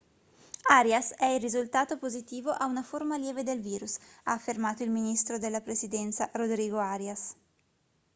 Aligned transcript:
arias 0.71 1.13
è 1.13 1.37
risultato 1.37 1.99
positivo 1.99 2.49
a 2.49 2.65
una 2.65 2.81
forma 2.81 3.19
lieve 3.19 3.43
del 3.43 3.61
virus 3.61 3.99
ha 4.23 4.31
affermato 4.33 4.81
il 4.81 4.89
ministro 4.89 5.37
della 5.37 5.61
presidenza 5.61 6.27
rodrigo 6.33 6.79
arias 6.79 7.35